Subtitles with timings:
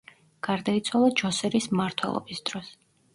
[0.45, 2.73] გარდაიცვალა ჯოსერის მმართველობის დროს.